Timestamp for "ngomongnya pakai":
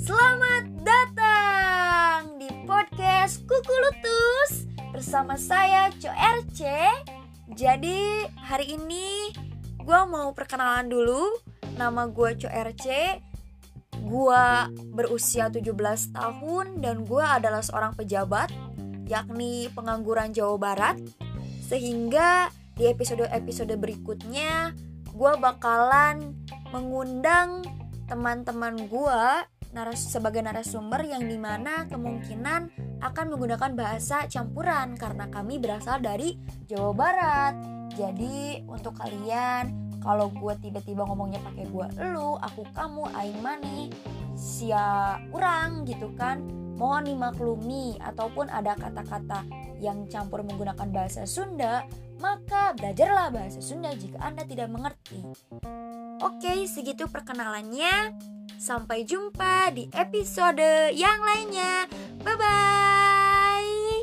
41.02-41.66